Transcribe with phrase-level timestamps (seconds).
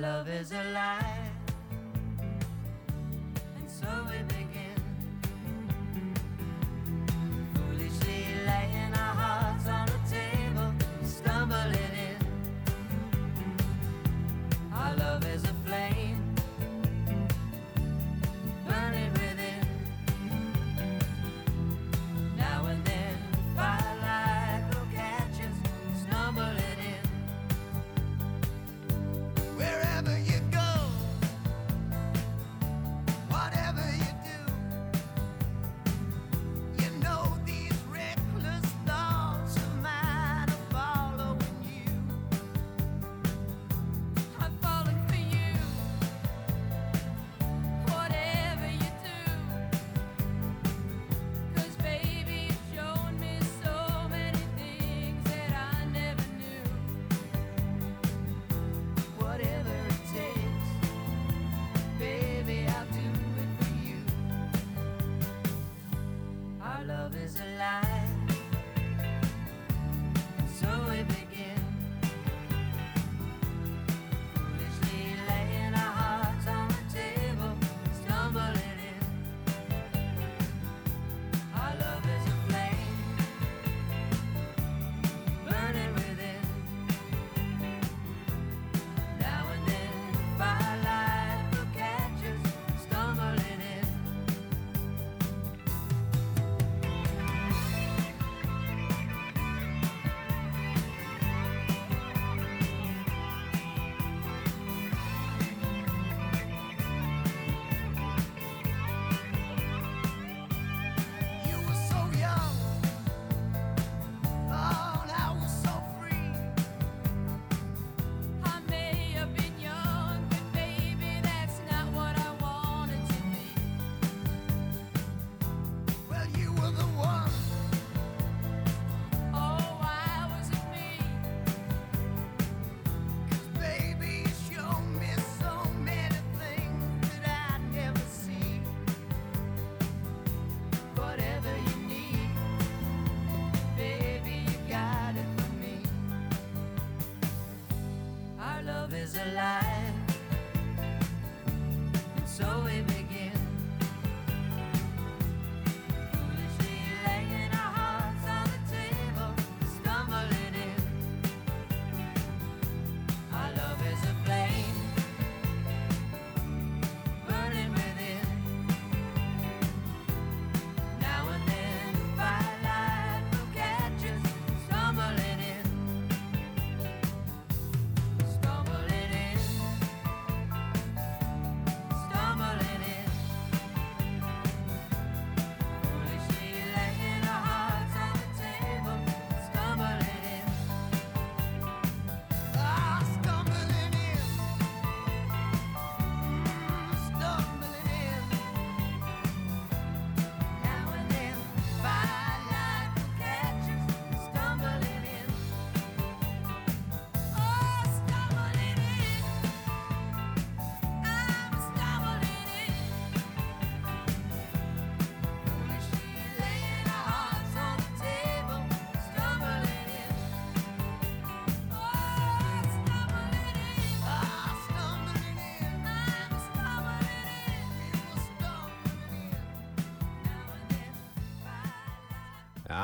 [0.00, 1.32] love is alive.
[3.56, 4.67] And so we begin.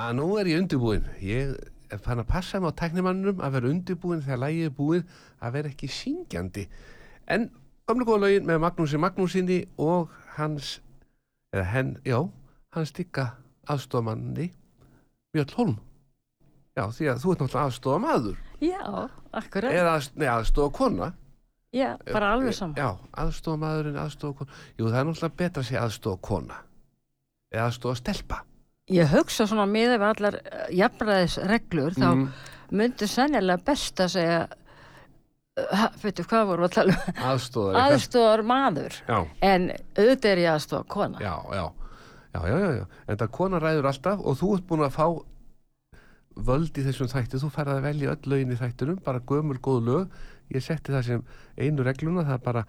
[0.05, 1.07] Já, nú er ég undirbúinn.
[1.25, 1.55] Ég
[1.89, 5.07] er fann að passa mig á tæknimannunum að vera undirbúinn þegar lægið er búinn
[5.41, 6.65] að vera ekki syngjandi.
[7.25, 7.47] En
[7.89, 10.75] gamlega góða lögin með Magnúsi Magnúsinni og hans,
[11.57, 12.19] eða henn, já,
[12.77, 13.31] hans stikka
[13.65, 14.51] aðstofamanni
[15.33, 15.75] Björn Holm.
[16.77, 18.87] Já, því að þú ert náttúrulega aðstofamaður Já,
[19.41, 19.73] akkurat.
[19.73, 21.15] eða aðst, nei, aðstofakona.
[21.73, 22.77] Já, bara alveg saman.
[22.77, 22.91] Já,
[23.25, 24.65] aðstofamaðurinn, aðstofakona.
[24.77, 26.67] Jú, það er náttúrulega betra að segja aðstofakona
[27.55, 28.49] eða aðstofastelpa.
[28.93, 32.27] Ég hugsa svona miða við allar uh, jafnræðisreglur, þá Mm.
[32.75, 34.41] myndi sennilega best að segja,
[35.63, 37.79] uh, veitu hvað voru að tala um, Aðstofar.
[37.81, 39.19] aðstofar maður, Já.
[39.41, 41.19] en auðvitað er ég aðstofar kona.
[41.25, 41.65] já, já,
[42.35, 45.07] já, já, já, en það kona ræður alltaf og þú ert búin að fá
[46.45, 49.81] völd í þessum þætti, þú færði að velja öll lögin í þættinum, bara gömul góð
[49.89, 50.21] lög
[50.53, 51.25] ég setti það sem
[51.57, 52.65] einu regluna það er bara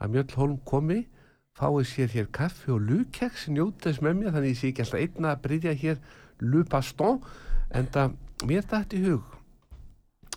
[0.00, 1.02] að Mjöll Holm komi
[1.58, 5.00] fáið sér hér kaffi og lukeks njóta þess með mér, þannig ég sé ekki alltaf
[5.00, 5.98] einna að bryðja hér
[6.40, 7.20] lupaston
[7.74, 8.16] en það,
[8.46, 9.36] mér dætt í hug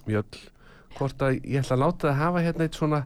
[0.03, 0.39] Mjöll,
[0.97, 3.05] hvort að ég ætla að láta það hafa hérna eitt svona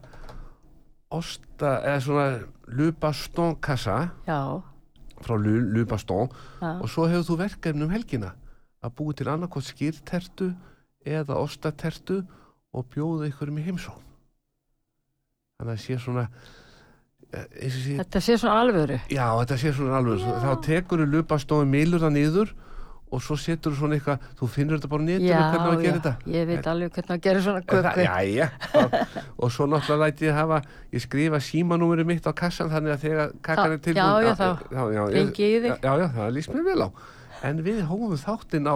[1.13, 2.27] osta, eða svona
[2.67, 4.39] Lubaston kassa já,
[5.23, 5.35] frá
[6.59, 8.33] já, og svo hefur þú verkefni um helgina
[8.83, 10.51] að búi til annarkot skýrtertu
[11.07, 12.23] eða ostatertu
[12.75, 14.03] og bjóða ykkurum í heimsón
[15.57, 18.99] þannig að sé svona eh, eins og sé, þetta sé svona alvöru.
[19.11, 20.37] Já þetta sé svona alveg Já.
[20.45, 22.53] þá tekur þú Lubaston milur það niður
[23.07, 25.91] og svo setur þú svona eitthvað þú finnur þetta bara já, hvernig á að gera
[25.91, 26.13] já, þetta.
[26.35, 28.05] Ég veit alveg hvernig að gera svona það- köku.
[28.07, 29.07] Jæja, þá-
[29.43, 33.31] og svo náttúrulega læti ég hafa, ég skrifa símanúmeri mitt á kassan þannig að þegar
[33.41, 35.77] kakkan er Já, tilbúin já, þá já, já, ég- hringi ég þig.
[35.83, 36.89] Já, já, það líst mér vel á.
[37.47, 38.75] En við hófum þáttinn á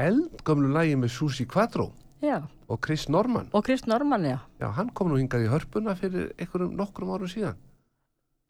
[0.00, 1.90] eldgömlu lægi með Susi Quattro
[2.22, 3.48] já, og Chris Norman.
[3.52, 4.38] Og Krist Norman, já.
[4.60, 7.56] Já, hann kom nú hingað í hörpuna fyrir einhverjum nokkrum árum síðan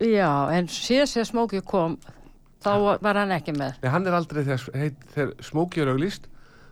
[0.00, 1.99] já, en síðan sem Smóki kom
[2.64, 3.79] þá var hann ekki með.
[3.82, 6.26] Nei, hann er aldrei þegar, þegar Smokey er auglýst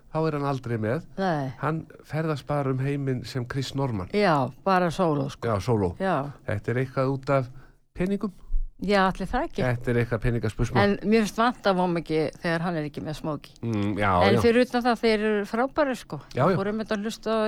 [0.08, 1.06] þá er hann aldrei með.
[1.20, 4.08] Nei, Hann ferðast bara um heiminn sem Chris Norman.
[4.16, 5.48] Já, bara sóló sko.
[5.50, 5.94] Já, sóló.
[6.00, 7.50] Já, Þetta er eitthvað út af
[7.96, 8.32] peningum.
[8.78, 9.62] Já, allir það ekki.
[9.66, 13.02] Þetta er eitthvað peningaspursmál en mér finnst vant að voma ekki þegar hann er ekki
[13.02, 14.42] með Smóki mm, Já, en já.
[14.44, 16.20] fyrir utan það þeir eru frábæri sko.
[16.30, 16.54] Já, já.
[16.60, 17.40] fórum þetta að hlusta á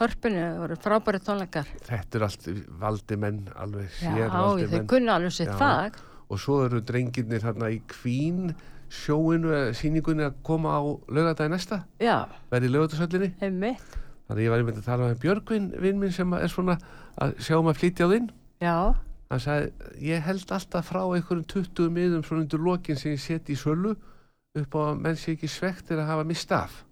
[0.00, 1.72] hörpunni, það voru frábæri tónleikar.
[1.86, 2.46] Þetta er allt
[2.82, 5.56] valdi menn alveg já, sér valdi þeir menn kunna alveg sitt Já.
[5.60, 5.98] fag.
[6.32, 8.54] Og svo eru drengirnir þarna í Queen
[8.94, 13.98] sjóinu, eða sýningunni að koma á laugardagi næsta, já, verði í laugardagshöllinni einmitt.
[14.24, 16.78] Þannig að ég var einmitt að tala með Björgvin vinn minn sem er svona
[17.20, 18.30] að sjá um að flytja á þinn.
[18.64, 18.76] Já,
[19.30, 23.56] hann sagði, ég held alltaf frá einhverjum 20 miðum svona undir lokin sem ég seti
[23.56, 23.96] í sölu
[24.54, 26.84] upp á að menn sé ekki svektir að hafa mist af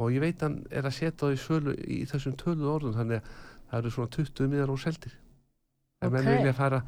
[0.00, 3.22] og ég veit hann er að setja það í sölu í þessum töluðu orðum þannig
[3.22, 3.38] að
[3.70, 5.16] það eru svona 20 miðar og seldir.
[6.00, 6.82] En menn vilja fara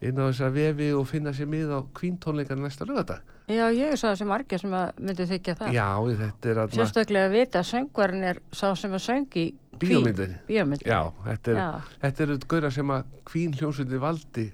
[0.00, 3.98] inn á þessa vefi og finna sér mið á kvíntónleikar næsta lögadag já, ég er
[3.98, 5.74] svo þessi margir sem að myndi þykja það.
[5.74, 5.86] Já,
[6.20, 9.44] þetta er að sérstaklega að vita að söngvarinn er sá sem að söngi
[9.80, 14.46] bíómyndin bíómynd já, þetta er, þetta er gauðra sem að kvín hljómsveitin valdi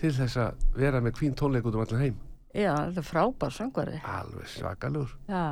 [0.00, 2.18] til þess að vera með kvín tónleik út um allan heim.
[2.54, 4.00] Já, þetta er frábær söngvari.
[4.10, 5.14] Alveg svakalur.
[5.30, 5.44] Já,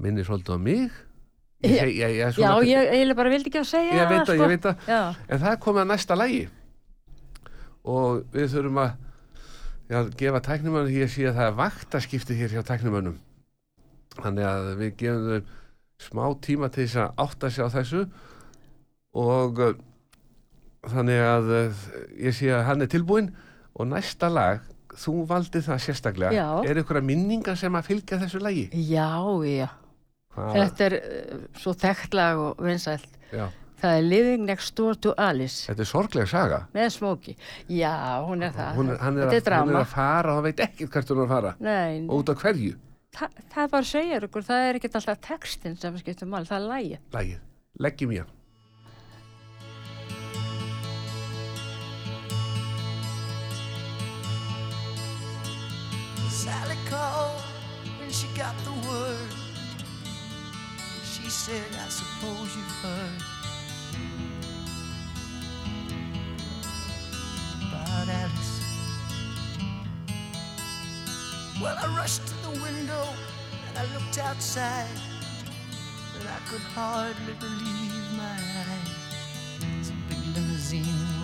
[0.00, 1.00] minnir svolítið á mig.
[1.66, 4.40] Ég, ég, ég, já ég eiginlega bara vildi ekki að segja ég veit að, sko.
[4.40, 4.90] ég veit að
[5.28, 6.42] en það komið að næsta lægi
[7.90, 8.90] og við þurfum að
[9.90, 13.18] já, gefa tæknumönnum ég sé að það er vaktaskipti hér hjá tæknumönnum
[14.20, 15.58] þannig að við gefum þau
[16.00, 18.02] smá tíma til þess að átta sig á þessu.
[19.20, 19.76] Og uh,
[20.90, 21.86] þannig að uh,
[22.26, 23.32] ég sé að hann er tilbúinn.
[23.76, 24.64] Og næsta lag
[24.98, 26.32] þú valdi það sérstaklega.
[26.34, 26.48] Já.
[26.66, 28.66] er ykkur að minninga sem að fylgja þessu lagi?
[28.74, 29.06] Já,
[29.46, 29.68] já
[30.34, 33.08] Hvað- þetta er uh, svo þekktlag og vinsælt.
[33.34, 33.46] Já,
[33.80, 35.64] það er Living Next Door to Alice.
[35.70, 36.60] Þetta er sorgleg saga.
[36.76, 37.34] Með Smokey
[37.68, 37.94] já,
[38.28, 38.74] hún er það.
[38.78, 39.78] Hún er, hann er, þetta er að, hún drama.
[39.80, 41.54] er að fara og hann veit ekkert hvert hún er að fara.
[41.60, 42.74] Nei, og út af hverju?
[43.10, 46.68] Það, það bara segir ykkur, það er ekkert alltaf textin sem skiptir mál, það er
[46.70, 47.40] lægi lagið,
[47.82, 48.36] leggjum í hann.
[56.28, 57.40] Sally called
[57.98, 58.70] when she got the
[61.50, 63.22] said, I suppose you've heard
[67.66, 68.56] about Alice.
[71.60, 73.04] Well, I rushed to the window
[73.66, 74.86] and I looked outside,
[76.12, 78.38] but I could hardly believe my
[78.68, 78.90] eyes.
[79.80, 81.19] As a big limousine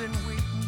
[0.00, 0.59] And we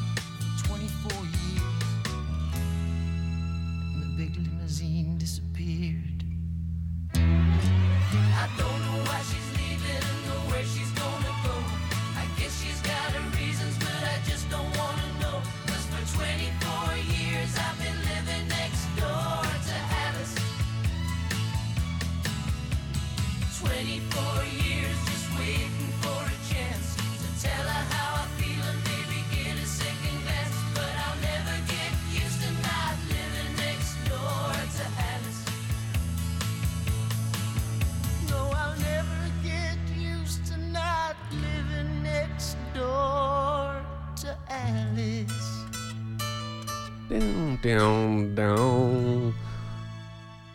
[47.63, 49.33] Ding, ding.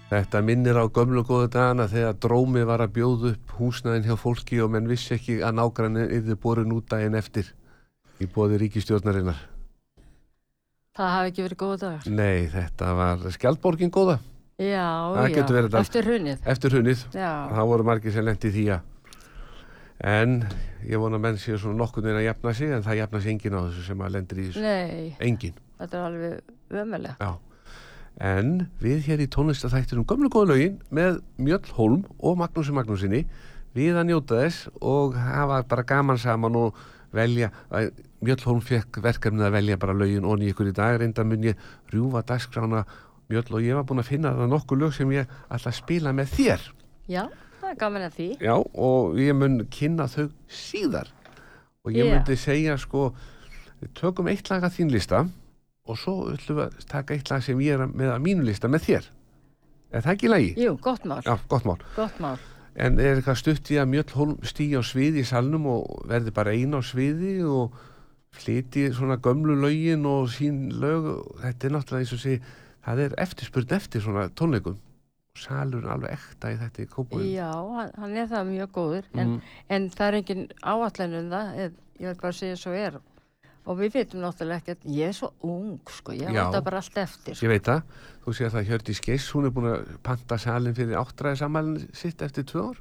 [0.07, 4.59] Þetta minnir á gömlu góðu dagana þegar drómi var að bjóða upp húsnæðin hjá fólki
[4.63, 7.49] og menn vissi ekki að nágrannin yrði borin út daginn eftir
[8.23, 9.39] í bóði ríkistjórnarinnar.
[10.97, 12.07] Það hafi ekki verið góða dagar.
[12.17, 14.17] Nei, þetta var skjaldborgin góða
[14.57, 14.87] Já,
[15.29, 15.43] já.
[15.77, 16.39] Eftir hrunið.
[16.49, 17.03] eftir hunnið.
[17.13, 18.93] Það voru margir sem lendi því að
[20.07, 20.33] en
[20.87, 23.35] ég vona að menn séu svona nokkurn veginn að jafna sig en það jafna sig
[23.35, 24.63] enginn á þessu sem að lendir í þessu.
[24.65, 25.59] Nei, Enginn.
[25.77, 27.15] þetta er alveg ömulega.
[27.19, 27.37] Já.
[28.17, 33.25] En við hér í tónlistaþættinum gömlu góðu lögin með Mjöll Holm og Magnúsi Magnúsinni
[33.77, 36.79] við að njóta þess og hafa bara gaman saman og
[37.13, 37.51] velja
[38.25, 41.61] Mjöll Holm fekk verkefnið að velja bara lögin og ykkur í dag reynda mun ég
[41.93, 42.87] rjúfa dagskrána
[43.29, 46.13] Mjöll og ég var búinn að finna það nokkuð lög sem ég ætla að spila
[46.15, 46.65] með þér
[47.07, 47.23] Já,
[47.61, 48.27] það er gaman að því.
[48.43, 51.11] Já, og ég mun kynna þau síðar
[51.85, 52.13] og ég Já.
[52.15, 53.11] myndi segja sko
[53.83, 55.27] við tökum eitt lag að þín lista
[55.87, 58.67] og svo ætlum við að taka eitt lag sem ég er með að mínu lista
[58.71, 59.09] með þér
[59.95, 60.49] Er það ekki lagi?
[60.59, 62.37] Jú, gott mál, Já, gott mál gott mál.
[62.75, 66.33] En er eitthvað stutt í að Mjöll Holm stígi á sviði í salnum og verði
[66.35, 67.77] bara eina á sviði og
[68.37, 71.07] flyti svona gömlu lögin og sín lög
[71.41, 72.35] þetta er náttúrulega eins og sé
[72.85, 77.49] það er eftirspurn eftir svona tónleikum og salurinn alveg ekta í þetta í kópúin Já,
[77.55, 79.41] hann, hann er það mjög góður, en, Mhm.
[79.69, 82.99] en það er engin áallan um það, ég vil bara segja svo er.
[83.67, 86.97] Og við veitum náttúrulega ekkert, ég er svo ung, sko, ég vant það bara allt
[87.03, 87.35] eftir.
[87.43, 87.81] Ég veit það,
[88.23, 92.21] þú sér það Hjördi Skeiss, hún er búin að panta salin fyrir áttræði sammælinn sitt
[92.23, 92.79] eftir tvö ár.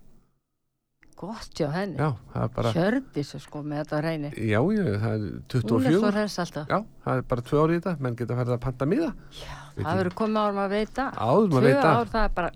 [1.16, 1.97] Gott hjá henni.
[1.97, 2.12] Já,
[2.55, 4.31] bara, Hjördis, sko, með þetta reyni.
[4.37, 6.11] já, já, það er Hún er svo 24.
[6.12, 6.66] hress alltaf.
[6.69, 9.11] Já, það er bara tvö ár í þetta, menn geta færið að panta miða.
[9.40, 11.05] Já, Veit það verður komið árum að veita.
[11.16, 11.97] Áður maður Tvö veit það.
[11.97, 12.50] ár, það er bara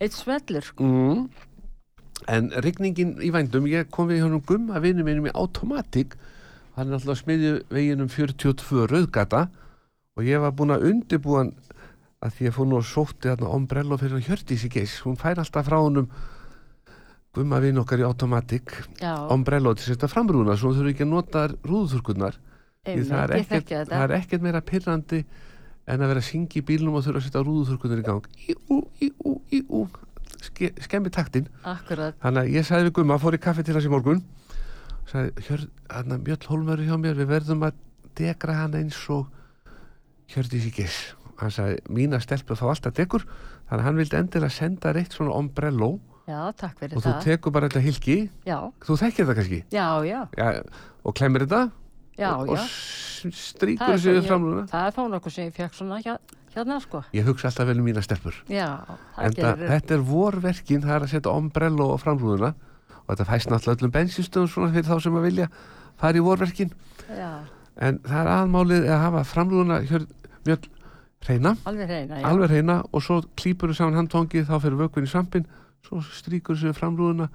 [0.00, 0.84] eitt smellur, sko.
[0.84, 1.28] Mm.
[2.32, 4.22] En rigningin í vændum, ég kom við
[6.76, 9.46] hann er alltaf smiðju veginum 42 rauðgata
[10.16, 11.54] og ég var búin að undibúa hann
[12.22, 15.40] að því ég fór nú og sótti þarna ombrello fyrir hann Hjördísi Geiss, hún fær
[15.42, 16.08] alltaf frá honum
[17.32, 21.06] gumma vinn okkar í automatik Já, ombrello til að setja framrúna svo þú þurfi ekki
[21.06, 22.38] að nota rúðuþurkurnar
[22.86, 25.22] því það er, ekkert, það er ekkert meira pirrandi
[25.86, 28.26] en að vera að syngja í bílnum og þurfa að setja rúðuþurkurnar í gang.
[28.46, 29.82] Í ú, í ú, í ú.
[30.42, 33.90] Ske, skemmi taktinn Akkurat, þannig að ég sagði við Gumma, fór í kaffi til í
[33.90, 34.22] morgun
[35.10, 37.74] að Mjöll Hólmöru hjá mér, við verðum að
[38.18, 39.26] degra hann eins og
[40.32, 41.00] Hjördís í giss
[41.42, 45.34] hann sagði, mína stelpu fá alltaf degur þannig að hann vildi endilega senda reitt svona
[45.34, 45.94] ombrello
[46.28, 47.22] já, takk fyrir og þú það.
[47.26, 48.16] tekur bara þetta hilki
[48.46, 49.60] Já, þú þekkir það kannski?
[49.74, 50.50] Já, já, ja,
[51.02, 51.62] og klemir þetta.
[52.20, 52.52] Já, og, já.
[52.52, 55.74] og s- strýkur Það er þessu við framluna Það er þá nokkuð sem ég fekk
[55.78, 55.98] svona
[56.52, 57.02] hérna, sko.
[57.16, 58.34] ég hugsa alltaf vel um mína stelpur.
[58.52, 58.68] Já,
[59.16, 62.52] það en gerir þetta er vorverkin, það er að setja ombrello á framrúðuna
[63.06, 65.48] og þetta fæst náttúrulega öllum bensinstöðum svona fyrir þá sem að vilja
[66.00, 66.72] fara í vorverkin.
[67.08, 67.32] Já,
[67.76, 70.06] en það er aðmálið að hafa framrúðuna hjör,
[70.46, 70.68] mjög
[71.28, 75.46] reyna alveg reyna, og svo klýpur þú saman handtongið þá fyrir vökvinn í svampin
[75.86, 77.28] svo stríkur þessu framrúðuna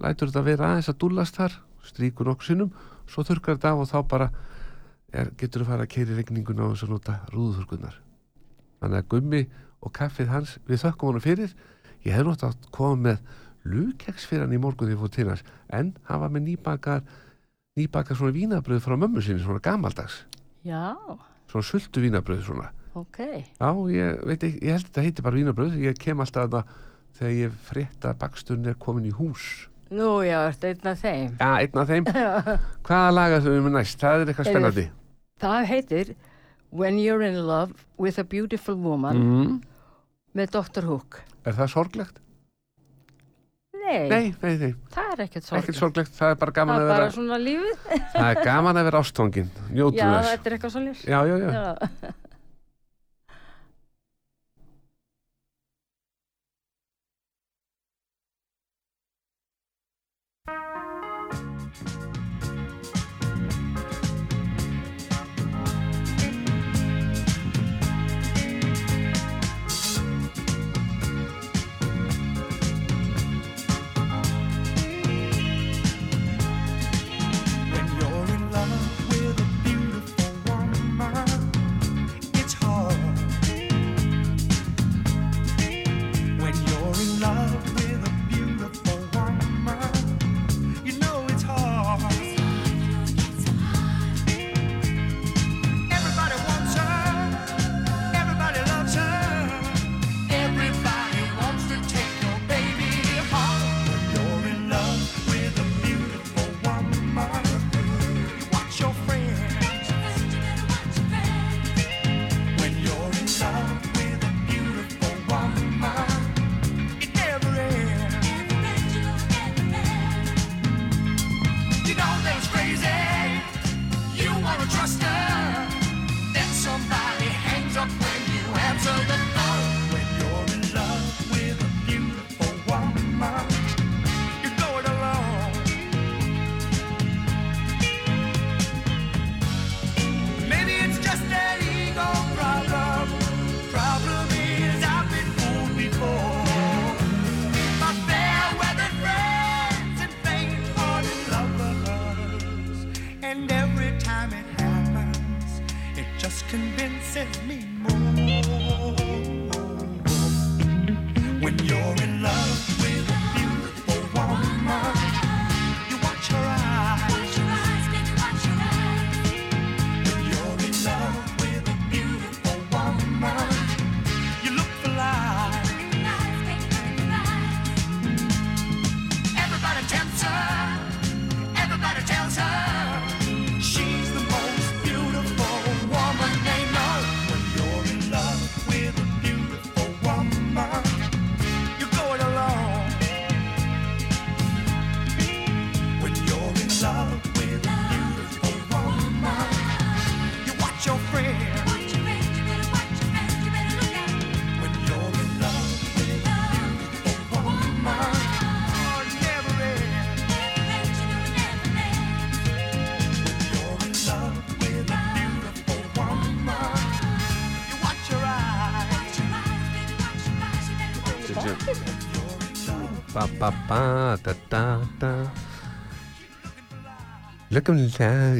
[0.00, 2.70] lætur þetta vera aðeins að dúllast þar stríkur nokkur sinnum,
[3.08, 4.30] svo þurkar þetta af og þá bara
[5.12, 8.00] er, getur þú fara að keiri regninguna á þess að nota rúðuþurkunar
[8.80, 9.42] þannig að gummi
[9.80, 11.54] og kaffið hans við þökkum honum fyrir.
[12.04, 13.22] Ég hef nátt að koma með
[13.64, 17.02] lukeks fyrir hann í morgun þegar ég fór til hans en hann var með nýbakar
[17.78, 20.24] nýbakar svona vínabröð frá mömmu sinni svona gamaldags,
[20.64, 20.96] Já,
[21.50, 23.18] svona sultu vínabröð svona ok.
[23.60, 26.56] Já, ég veit ekki, ég held að þetta heiti bara vínabröð ég kem alltaf að
[26.56, 26.78] það
[27.20, 31.32] þegar ég frétta að baksturinn er komin í hús Nú, já, ertu einn af þeim.
[31.34, 32.04] Já, einn af þeim
[32.86, 33.98] Hvaða laga þau með næst?
[33.98, 34.84] Það er eitthvað Heyrðu, spennandi
[35.42, 36.12] Það heitir
[36.70, 39.54] When You're in Love with a Beautiful Woman mm.
[40.38, 40.86] með Dr.
[40.86, 41.18] Hook.
[41.42, 42.20] Er það sorglegt?
[43.90, 45.60] Nei, Nei, nei, nei, það er ekkert sorg.
[45.64, 47.84] ekkert sorglegt Það er bara gaman Það að er bara vera svona lífið.
[48.14, 51.02] Það er gaman að vera ástfangin Njótu Já, þess þetta er eitthvað lífs.
[51.10, 52.12] Já, já, já, Já.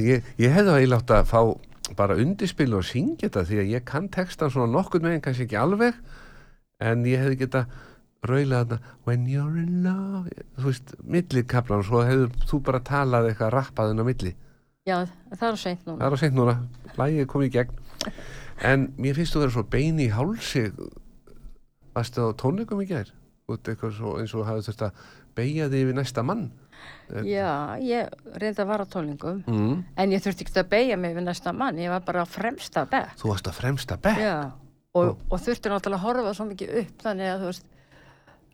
[0.00, 1.40] Ég, ég hefði eiginlega átt að fá
[1.98, 5.58] bara undirspil og syngja þetta því að ég kann textan svona nokkurn veginn, kannski ekki
[5.58, 5.96] alveg
[6.80, 7.64] en ég hefði geta
[8.26, 12.82] raulað þarna When you're in love þú veist, milli kaplan og svo hefur þú bara
[12.84, 14.34] talað eitthvað rappaðinn á milli.
[14.88, 14.96] Já,
[15.34, 16.06] það er seint það núna.
[16.06, 16.56] er á seint núna,
[16.96, 17.78] lægið er komið í gegn.
[18.70, 20.66] En mér finnst þú vera svo beini í hálsi.
[21.96, 22.88] Varstu á tónleikum í
[23.96, 26.50] svo, eins og hafði þurft að beigja þig yfir næsta mann
[27.26, 29.74] Já, ég reyndi að vara tólingum, mm.
[29.96, 32.86] en ég þurfti ekki að beigja mig við næsta mann, ég var bara á fremsta
[32.90, 33.16] bekk.
[33.20, 34.36] þú varst að fremsta bekk Já,
[34.98, 37.68] og, og þurfti náttúrulega að horfa svo mikið upp, þannig að þú veist,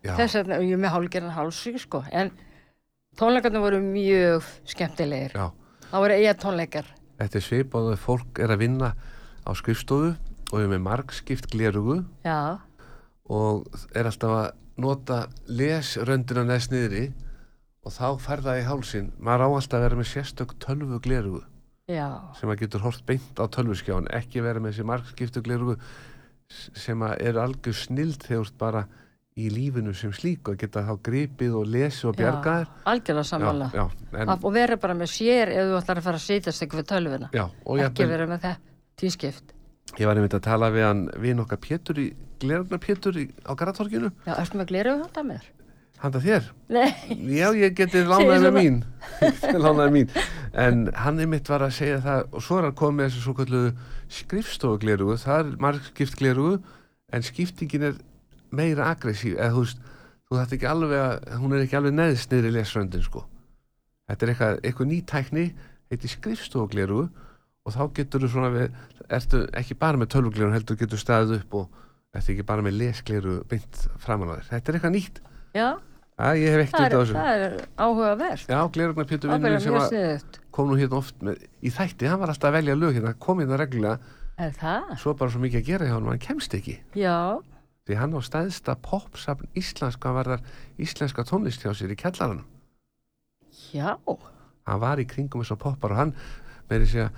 [0.06, 0.12] Já.
[0.20, 2.32] þess og ég með hálgerðan hálsík, sko, en
[3.16, 5.36] tónleikarnir voru mjög skemmtilegir.
[5.36, 5.50] Já.
[5.90, 6.88] Það voru eiga tónleikar.
[7.16, 8.94] þetta er svipað að fólk er að vinna
[9.46, 10.16] á skrifstofu
[10.52, 12.02] og er með margskipt glerugu
[13.26, 14.48] og er alltaf að
[14.82, 17.06] nota lesröndina neðst niðri
[17.86, 21.42] og þá fer það í hálsin maður á alltaf að vera með sérstök tölvu glerugu
[21.92, 22.08] já,
[22.40, 25.76] sem að getur hort beint á tölvuskjáin ekki vera með þessi margskiptu glerugu
[26.50, 28.84] sem að eru algjör snild þegar bara
[29.36, 33.66] í lífinu sem slík og geta þá gripið og lesi og bjarga já, algjörlega sammála.
[33.74, 36.62] já, já, en, Og vera bara með sér ef þú ætlar að fara að sitjast
[36.64, 37.28] eitthvað við tölvuna.
[37.36, 37.44] já,
[37.86, 38.62] Ekki vera með það
[38.96, 39.52] tískipt.
[40.00, 42.06] ég var einmitt að tala við hann við nokkar Pétur í
[42.40, 45.44] glerugna Pétur í, á Garatorkinu, Já, ertu með gleru handa mér?
[46.02, 46.48] Handa þér?
[46.72, 46.90] Nei,
[47.36, 48.78] Já, ég geti lánaði með mín.
[49.64, 50.10] Lánaði mín.
[50.56, 53.24] En hann er mitt var að segja það og svo er hann komið með þessu
[53.24, 53.62] svo kallu
[54.16, 56.56] skrifstofuglerugu, það er margskipt glerugu
[57.14, 58.00] en skiptingin er
[58.54, 59.36] meira aggressív.
[59.38, 59.86] Eða þú veist,
[60.26, 63.24] þú þetta ekki alveg að hún er ekki alveg neðst niður í lesröndin sko.
[64.06, 65.46] Þetta er eitthvað, eitthvað nýtækni
[65.90, 67.06] heitir skrifstofuglerugu
[67.66, 68.76] og þá getur þú svona við,
[69.10, 71.80] ertu ekki bara með tölvuglerugu heldur getur staðið upp og
[72.16, 75.20] ertu ekki bara með lesglerugu beint þér, þetta er eitthvað nýtt
[75.54, 75.68] já,
[76.18, 78.46] að ég hef ekkert út á þessu það er áhugavert.
[78.48, 80.38] Já, Glerugna Pétur vinnur sem sniðut.
[80.50, 83.38] kom nú hérna oft með, í þætti, hann var alltaf að velja lög hérna, kom
[83.44, 83.98] hérna reglulega,
[84.38, 84.96] Er það?
[85.00, 86.78] svo bara svo mikið að gera hjá hann, hann kemst ekki.
[86.96, 87.38] Já,
[87.86, 90.40] Því hann á stæðsta popsafn íslenska varðar
[90.82, 92.42] íslenska tónlist hjá sér í kjallaranum.
[93.72, 93.94] já,
[94.66, 96.14] Hann var í kringum þess að poppar og hann
[96.68, 97.10] meiri segja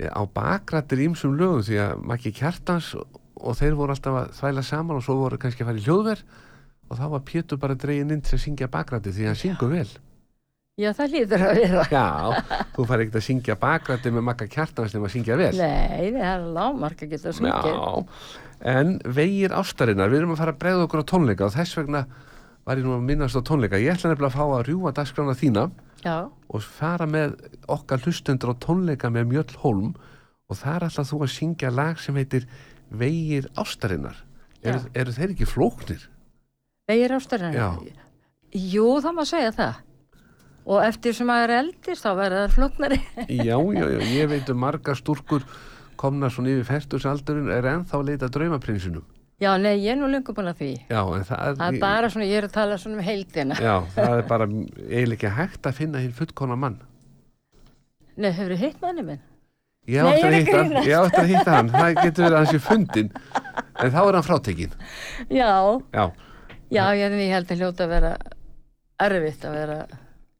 [0.00, 4.30] eh, á bakrættir ímsum lögum því að makki kjartans og, og þeir voru alltaf að
[4.38, 6.22] þvæla saman og svo voru kannski að fara í hljóðver
[6.88, 9.72] og þá var Pétur bara dregin inn til að syngja bakrætti því að hann syngur
[9.72, 9.88] vel.
[10.80, 11.84] já, það lítur að vera.
[11.92, 12.08] Já,
[12.74, 15.52] þú fær ekkert að syngja bakrætti með makka kjartans nema að syngja vel.
[15.60, 17.70] Nei, það er lágmark að geta sungið.
[17.70, 18.06] Já,
[18.74, 22.04] en vegir ástarinnar, við erum að fara að bregða okkur á tónleika og þess vegna
[22.64, 23.80] var ég nú að minnast á tónleika.
[23.80, 25.64] Ég ætla nefnilega að fá að rjúa dagskrána þína
[26.04, 27.34] Já, og fara með
[27.72, 29.92] okkar hlustendur á tónleika með Mjöll Holm
[30.50, 32.48] og þar ætla þú að syngja lag sem heitir
[32.94, 34.16] Vegir ástarinnar.
[34.64, 36.02] Eru, eru þeir ekki flóknir?
[36.88, 37.54] Vegir ástarinn.
[37.56, 37.68] Já.
[38.54, 39.80] Jú, það má segja það.
[40.64, 42.98] Og eftir sem maður er eldist, þá verður það flóknari.
[43.48, 45.44] Já, já, já, ég veit um margar stúrkur
[46.00, 49.04] komna svona yfir færtusaldurinn er ennþá að leita draumaprinsinum.
[49.42, 50.70] Já, nei, ég er nú lengur búin að því.
[50.88, 53.58] Já, en það, Það er bara svona, ég er að tala svona um heildina.
[53.60, 56.80] Já, það er bara eiginlega ekki hægt að finna hinn fullkona mann.
[58.14, 59.22] Nei, hefur hitt manni minn?
[59.90, 61.98] Ég á Nei, eftir að er hitta hann, ég á eftir að hitta hann, það
[61.98, 63.10] getur verið að hans í fundin,
[63.84, 64.76] en þá er hann frátekinn.
[65.28, 65.50] Já,
[65.92, 66.04] Já,
[66.72, 68.12] já, ég, ég held að hljóta að vera
[69.04, 69.78] erfitt að vera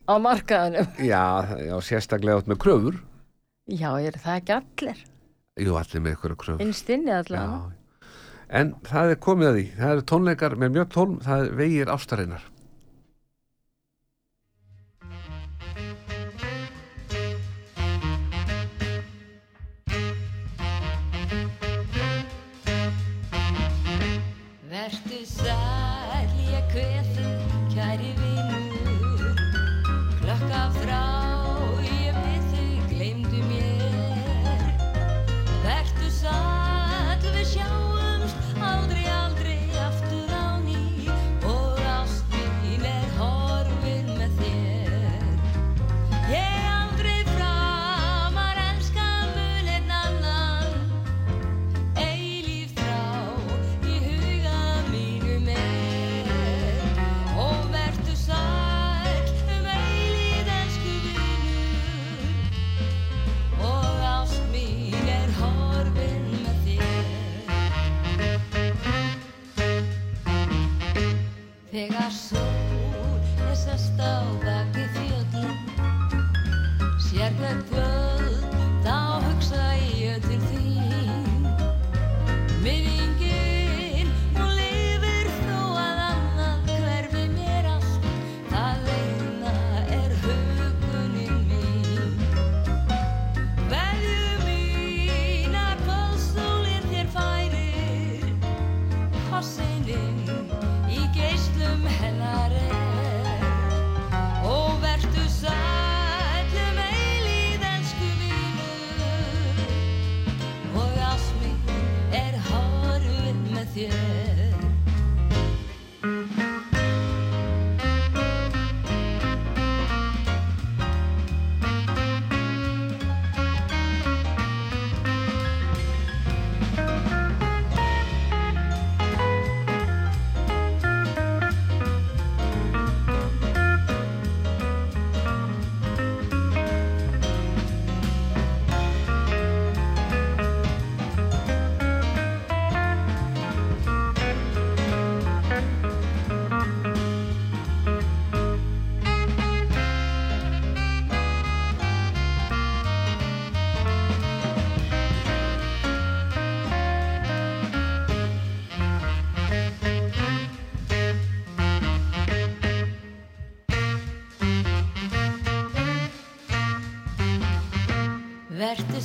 [0.04, 0.88] á markaðunum.
[1.12, 1.24] já,
[1.60, 3.00] já, sérstaklega átt með kröfur.
[3.70, 5.04] Já, er það ekki allir?
[5.64, 6.64] Jú, allir með ykkur kröfur.
[6.64, 7.74] Innst inni allavega.
[8.54, 12.44] En það er komið að því, það eru tónleikar með mjög tólm, það vegir ástarinnar.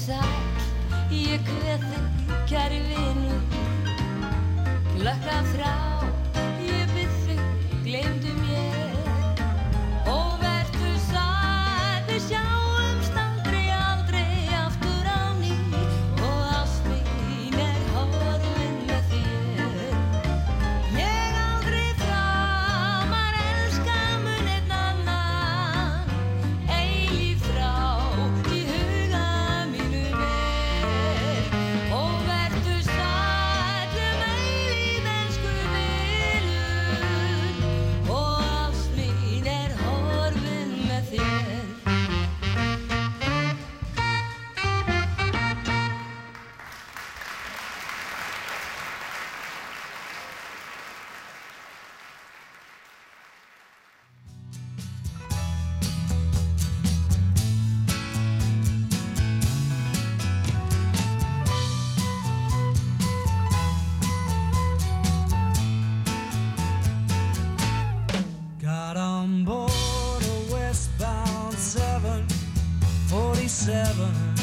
[0.10, 0.49] desire
[73.60, 74.39] seven.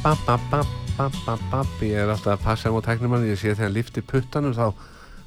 [0.00, 0.16] Ég er
[2.08, 4.72] alltaf að passa á tæknumann Ég sé þegar hann lifti puttanum þá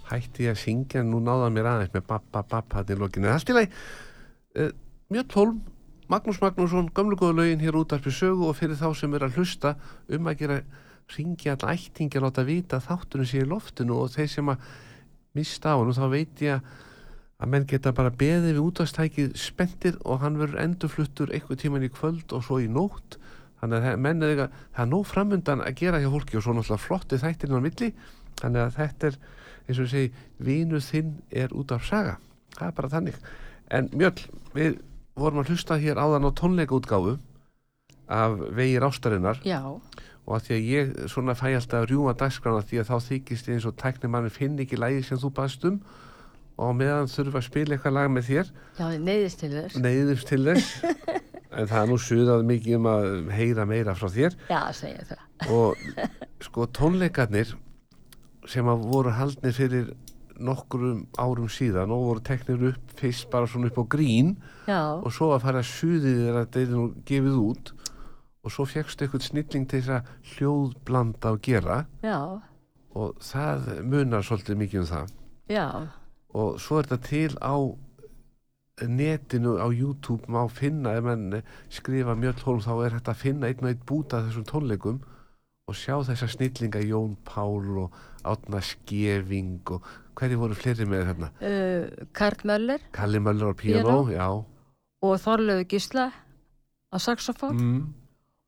[0.09, 1.03] hætti ég að syngja.
[1.03, 4.73] En nú náða mér aðeins með ba-ba-ba-ba hann í lokinu Allt í lagi uh,
[5.13, 5.59] Mjöld Holm,
[6.09, 9.38] Magnús Magnússon gömlu góðu lögin hér út af sögu og fyrir þá sem er að
[9.38, 9.75] hlusta
[10.09, 10.57] um að gera
[11.19, 14.65] ringja all ættingi að láta vita að þátturinn sé í loftinu og þeir sem að
[15.38, 16.65] mista á hann og þá veit ég að
[17.43, 21.91] að menn geta bara beðið við útastækið spendir og hann verður endurfluttur eitthvað tíman í
[21.91, 23.17] kvöld og svo í nótt
[23.63, 26.54] þannig að menn er eitthvað, það er nóg framundan að gera hjá fólki og svo
[26.58, 27.89] náttúrulega flotti þættirinn á milli.
[28.41, 29.17] Þannig að þetta er
[29.63, 30.10] eins og ég segi,
[30.43, 32.17] vínuð þinn er út af saga.
[32.58, 33.19] Það er bara þannig.
[33.73, 34.80] En Mjöll, við
[35.17, 37.15] vorum að hlusta hér áðan á tónleikaútgáfu
[38.13, 42.65] af vegir ástarinnar Já, og að því að ég svona fæ alltaf að rjúma dagskrána
[42.67, 45.80] því að þá þykist eins og tæknimann finn ekki lægi sem þú baðst um.
[46.60, 48.52] Og meðan þurfa að spila eitthvað lag með þér.
[48.78, 49.80] Já, neyðist til þess.
[49.82, 50.67] neyðumst til þess
[51.57, 54.37] en það er nú suðað mikið um að heyra meira frá þér.
[54.49, 55.21] Já, segja það.
[55.53, 55.83] og
[56.47, 57.53] sko tónleikarnir
[58.49, 59.93] sem að voru haldnir fyrir
[60.43, 64.31] nokkrum árum síðan og voru teknir upp fyrst bara svona upp á grín
[64.65, 67.73] Já, og svo að fara að suðið þegar þetta er nú gefið út
[68.43, 71.77] og svo fjekkstu eitthvað snilling til þess að hljóðblanda og gera.
[72.03, 72.17] Já,
[72.93, 75.13] og það munar svolítið mikið um það.
[75.53, 75.67] Já,
[76.33, 77.55] og svo er þetta til á
[78.81, 83.62] netinu á YouTube má finna ef mann skrifa Mjöllholm þá er þetta að finna einn
[83.62, 85.01] og einn búta þessum tónleikum
[85.69, 87.93] og sjá þessa snillinga Jón Pál og
[88.25, 89.86] Átna Skeving og
[90.17, 92.81] hverju voru fleiri með hérna uh, Karl Möller.
[92.95, 94.27] Kalli Möller á piano, já.
[95.03, 97.59] Og Þorlegu Gísla á saxofón.
[97.59, 97.86] Mm,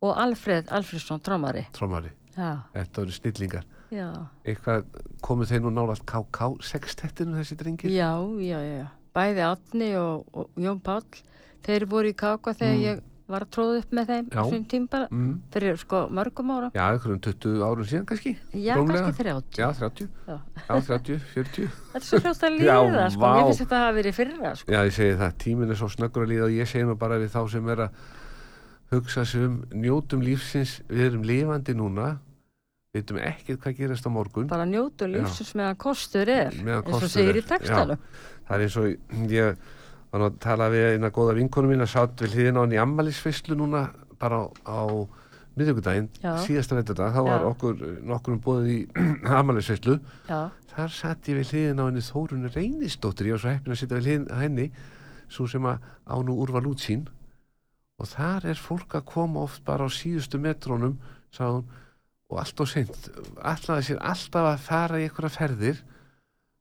[0.01, 1.65] og Alfred Alfredsson trómari.
[1.71, 3.65] trómari, Já, þetta voru snillingar.
[3.93, 4.09] Já,
[4.43, 4.85] eitthvað
[5.23, 7.93] komu þeir nú nála KK sextettinu þessi drengir?
[7.93, 8.11] Já,
[8.41, 8.88] já, já.
[9.15, 11.06] Bæði Átni og, og Jón Páll,
[11.65, 14.34] þeir voru í káka þegar ég var að tróða upp með þeim Mm.
[14.36, 14.41] Já.
[14.43, 16.67] þessum tím bara, mm, fyrir sko mörgum ára.
[16.75, 19.01] já, einhverjum 20 árum síðan kannski Já, Rúmlega.
[19.08, 19.58] kannski 30.
[19.58, 20.38] já, 30, Já.
[20.67, 23.21] já, 30, 40 Þetta er svo hljótt að Já, líða, sko.
[23.23, 23.32] vá.
[23.34, 24.71] Mér finnst þetta hafa verið fyrra, sko.
[24.75, 27.17] Já, ég segi það, tíminn er svo snöggur að líða og ég segi nú bara
[27.17, 27.89] við þá sem er að
[28.93, 32.19] hugsa sig um njótum lífsins, við erum lifandi núna
[32.95, 34.47] veitum ekkert hvað gerast á morgun.
[34.51, 37.99] Bara njótu lífsins meðan kostur er, Meðan eins og segir í textanum.
[38.47, 39.62] það er eins og ég
[40.15, 42.81] var að tala við eina góða vinkonu mín að sátt við hliðin á hann í
[42.81, 43.86] ammælisveislu núna
[44.21, 44.79] bara á, á
[45.55, 46.10] miðugudaginn,
[46.43, 47.47] síðasta veitudag þá var Já.
[47.51, 47.81] okkur
[48.12, 48.77] nokkurum búið í
[49.39, 50.39] ammælisveislu Já,
[50.73, 53.99] þar satt ég við hliðin á henni Þórunni Reynisdóttir, ég var svo heppin að sitja
[53.99, 54.65] við hliðin henni
[55.31, 57.05] svo sem að á nú úrval út sín.
[57.99, 60.97] Og þar er fólk að koma oft bara á síðustu metrónum
[61.34, 61.69] sagði hún,
[62.31, 63.09] og allt og seint
[63.85, 65.81] sér alltaf að fara í einhverja ferðir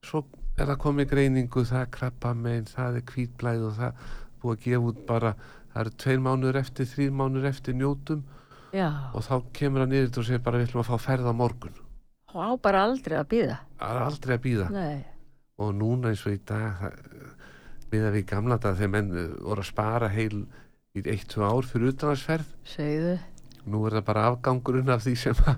[0.04, 0.24] svo
[0.58, 4.02] er það komið greiningu það er krabba megin, það er hvítblæð og það
[4.42, 5.32] búið að gefa út bara
[5.72, 8.20] það eru tveir mánuður eftir, þrýr mánuður eftir njótum
[8.76, 8.90] já.
[9.14, 11.80] og þá kemur hann niður og segir bara við ætlum að fá ferð á morgun
[12.34, 13.56] Og á bara aldrei að býða.
[13.80, 15.04] er aldrei að býða Nei,
[15.62, 17.00] og núna eins og í dag það-
[17.94, 20.46] miðað við gamla dag þegar menn voru að spara heil
[20.94, 23.18] í eitt, tvö ár fyrir utanarsferð segðu.
[23.66, 25.56] Nú er það bara afgangurinn af því sem að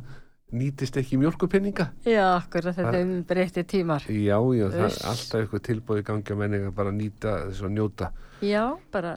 [0.57, 4.05] nýtist ekki mjölkupinninga Já, akkurat þetta er um breytti tímar.
[4.07, 5.01] já, já, það er Uss.
[5.11, 8.11] alltaf eitthvað tilbúið í gangi að menni að bara nýta þess að njóta
[8.47, 8.64] Já,
[8.95, 9.16] bara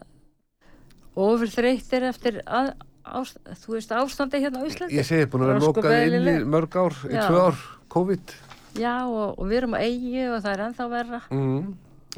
[1.20, 2.72] ofur þreyttir eftir að,
[3.20, 4.98] ást, þú veist ástandi hérna á Íslandi.
[4.98, 7.62] ég segi búin að vera sko lokað inn mörg ár í tvö ár,
[7.94, 8.36] COVID
[8.80, 11.22] Já, og, og við erum á eigi og það er ennþá verra.
[11.34, 11.72] mm.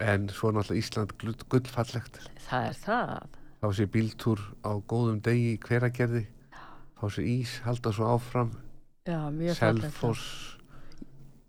[0.07, 3.25] en svo er náttúrulega Ísland gull- gullfallegt Það er það.
[3.61, 6.25] þá sé bíltúr á góðum degi hveragerði
[7.01, 8.51] þá sé ís, halda svo áfram
[9.07, 9.87] Já, mjög fallegt.
[9.87, 10.57] Selfoss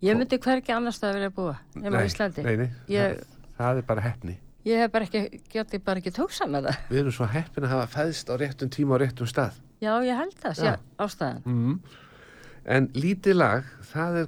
[0.03, 2.43] Ég myndi hvergi annars það vilja búa nema á Íslandi.
[2.43, 6.11] nei, nei, Ég- það, það er bara heppni Ég hef bara ekki, geti bara ekki
[6.15, 6.77] tóksa með það.
[6.89, 10.15] við erum svo heppin að hafa fæðst á réttum tíma á réttum stað Já, ég
[10.17, 10.75] held það, sé Já.
[10.97, 11.41] ástæðan.
[11.45, 11.79] mm.
[12.65, 13.63] en lítið lag
[13.93, 14.27] það er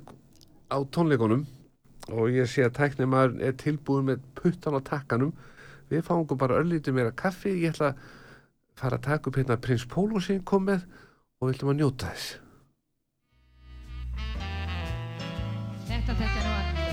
[0.72, 1.46] á tónleikunum
[2.12, 5.34] og ég sé að tæknir maður er tilbúin með puttan á takkanum
[5.90, 7.96] við fáum bara örlítið meira kaffi ég ætla að
[8.76, 9.86] fara að taka upp hérna prins
[10.30, 10.86] ég kom með
[11.46, 12.28] og við ætlum að njóta þess.
[15.86, 16.88] Þetta þekkja nú ekki?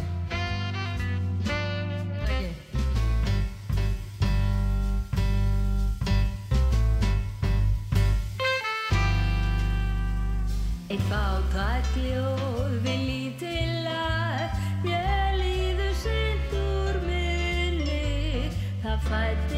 [10.93, 14.53] Eitt fátækt ljóð við lítillar
[14.85, 18.53] Mér líður seint úr minni
[18.85, 19.52] Það fættist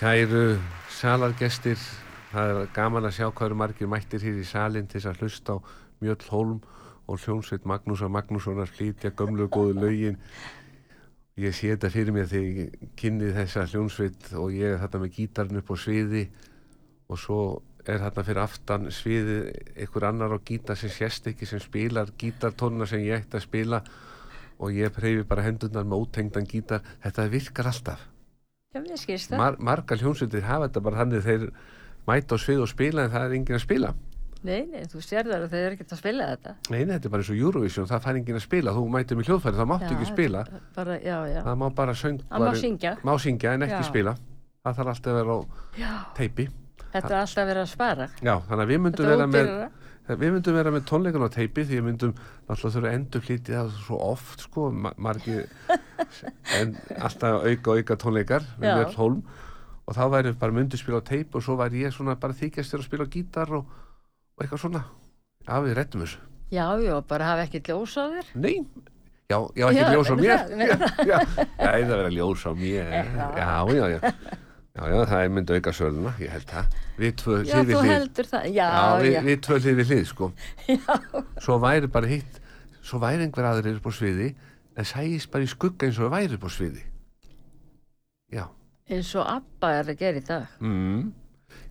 [0.00, 0.56] Kæru
[0.88, 1.76] salargestir,
[2.30, 5.18] það er gaman að sjá hvað eru margir mættir hér í salin til þess að
[5.20, 5.56] hlusta á
[6.00, 6.52] Mjöll Holm
[7.04, 10.14] og hljónsveit Magnúsar Magnússonar flytja gömlu góðu lögin.
[11.36, 15.12] Ég sé þetta fyrir mér þegar ég kynnið þessa hljónsveit og ég er þarna með
[15.18, 16.22] gítarn upp á sviði
[17.04, 17.40] og svo
[17.84, 19.36] er þarna fyrir aftan sviði
[19.74, 23.82] einhver annar á gítar sem sést ekki sem spilar gítartónuna sem ég ætti að spila
[24.56, 26.80] og ég preyfi bara hendurnar með ótengdan gítar.
[27.04, 28.09] Þetta virkar alltaf
[28.70, 29.40] Já, mér skilst það.
[29.40, 31.46] mar margar hljómsveitir hafa þetta bara þannig þeir
[32.06, 33.90] mæta á svið og spila en það er enginn að spila
[34.46, 36.52] Nei, nei, þú sér það að þeir eru ekkert að spila þetta.
[36.70, 39.18] nei, nei, þetta er bara eins og Eurovision, það fær enginn að spila þú mætir
[39.18, 40.44] með hljóðfæri, það máttu Já, ekki spila
[40.78, 41.40] Bara, já, já.
[41.48, 42.92] það má bara söng Það má syngja.
[43.04, 43.88] má syngja en ekki Já.
[43.90, 44.14] spila
[44.64, 45.40] það þarf alltaf að vera á
[46.16, 46.46] teipi
[46.94, 48.06] þetta er alltaf verið að spara.
[48.22, 49.52] já, þannig að við myndum er vera með.
[50.18, 52.14] Við myndum vera með tónleikan á teipi því við myndum
[52.50, 55.46] alltaf þurfa endur hlítið það svo oft sko, ma margir
[56.58, 59.22] en alltaf auka auka tónleikar með Mjöll Holm
[59.86, 62.74] og þá væri bara myndu spila á teip og svo væri ég svona bara þykjast
[62.74, 63.64] þér að spila á gítar og,
[64.36, 64.84] og eitthvað svona.
[65.48, 66.20] Já við rettum þessu.
[66.50, 68.28] Já, já, bara hafa ekki ljós á þér.
[68.42, 68.54] nei,
[69.30, 70.30] já, já ekki Já, ljós á mér.
[70.30, 70.68] Já,
[71.10, 71.18] já, já,
[71.58, 72.94] það vera ljós á mér.
[73.40, 74.14] Já, já, já
[74.76, 77.66] já, já, já það er myndi auka söluna, ég held það við tvö Já, hlið
[77.70, 78.44] við þú hlið heldur það.
[78.54, 79.20] Já, Já, við, já.
[79.26, 80.28] við tvö hlið við hlið sko
[81.44, 82.38] Svo væri bara hitt
[82.80, 84.28] Svo væri einhver aðrir upp á sviði
[84.78, 86.84] En sæðist bara í skugga eins og það væri upp á sviði
[88.30, 88.44] Já
[88.90, 90.46] Eins og Abba er að gera í dag.
[90.62, 91.02] mm.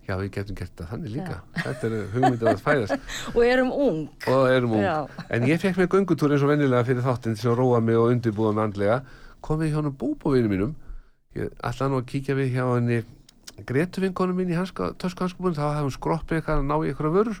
[0.08, 2.94] Já, við getum gert það þannig líka Þetta er hugmyndið að fæðast
[3.36, 4.00] Og erum ung.
[4.28, 4.96] Og erum ung Já.
[5.30, 8.10] En ég fekk mér göngutúr eins og venjulega fyrir þáttinn til að róa mig og
[8.14, 9.00] undirbúa mig andlega
[9.40, 9.60] kom
[11.34, 13.00] við ég ætla nú að kíkja við hjá henni
[13.66, 17.16] Gretu vinkonu mín í hanska, töskuhanskubun þá hafði hún skroppið eitthvað að ná í eitthvað
[17.18, 17.40] vörur.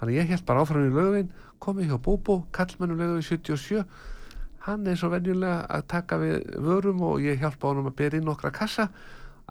[0.00, 1.30] Þannig ég held bara áfram í lögvin
[1.62, 3.84] kom við hjá Búbó, kallmennu lögvin 77
[4.64, 8.28] hann er svo venjulega að taka við vörum og ég hjálpa honum að bera inn
[8.28, 8.88] nokkra kassa.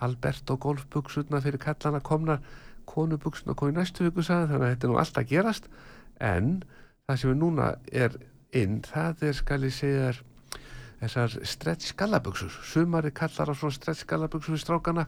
[0.02, 2.42] Alberto golfbuxurna fyrir kallana komnar
[2.90, 5.70] konubuxurna kom í næstu viku sagði, þannig að þetta er nú alltaf gerast.
[6.18, 6.54] En
[7.08, 8.18] það sem er núna er
[8.58, 10.24] inn, það er skal ég segja þér
[11.04, 15.08] þessar stretch gallabuxur sumari kallar á svona stretch gallabuxur við strákana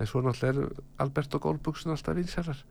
[0.00, 2.64] en svo náttúrulega eru Alberto golfbuxurna alltaf vinsælar.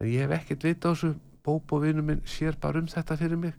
[0.00, 1.14] En ég hef ekkert vita á þessu.
[1.44, 3.54] Bóbo vinnu minn sér bara um þetta fyrir mig.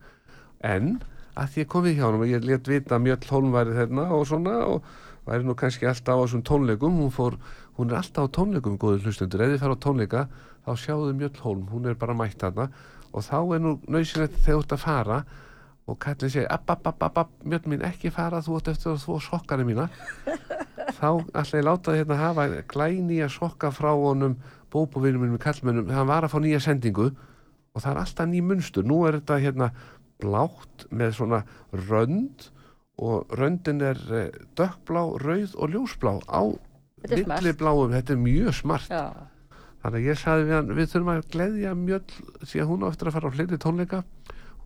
[0.61, 0.99] En
[1.39, 4.05] að því ég kom við hjá hann og ég let vita Mjöll Holm væri þarna
[4.13, 4.89] og svona og
[5.25, 6.99] væri nú kannski alltaf á þessum tónleikum.
[6.99, 7.39] Hún, fór,
[7.79, 10.25] hún er alltaf á tónleikum góður hlustundur, ef þið fara á tónleika
[10.65, 12.69] þá sjáðu Mjöll Holm, hún er bara mætt þarna.
[13.09, 15.19] Og þá er nú nöysilegt þegar þú ert að fara
[15.89, 18.93] og kallið segir app, app, app, app, app, Mjöll mín ekki fara þú ert eftir
[18.93, 19.87] að þú sokkari mína.
[20.99, 24.37] Þá ætla ég láta þið hérna hafa glænýja sokka frá honum
[24.69, 28.85] bóbóvinum mínum kallmennum, hann var að fá nýja sendingu og það er alltaf ný munstur.
[28.85, 29.69] Nú er þetta hérna
[30.19, 31.41] blátt með svona
[31.73, 32.49] rönd
[32.99, 36.41] og röndin er eh, dökkblá, rauð og ljósblá á
[37.07, 37.29] smart.
[37.31, 38.89] millibláum, þetta er mjög smart.
[38.91, 39.05] Já.
[39.79, 42.01] þannig að ég sagði við hann, við þurfum að gleðja mjöll
[42.43, 44.01] að hún á eftir að fara á fleiri tónleika